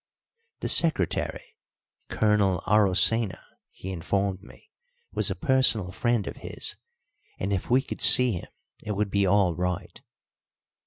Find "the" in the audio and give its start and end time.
0.61-0.67